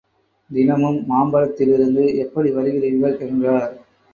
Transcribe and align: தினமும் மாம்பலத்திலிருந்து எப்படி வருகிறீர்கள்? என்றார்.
தினமும் 0.49 0.97
மாம்பலத்திலிருந்து 1.09 2.15
எப்படி 2.15 2.51
வருகிறீர்கள்? 2.51 3.17
என்றார். 3.21 3.71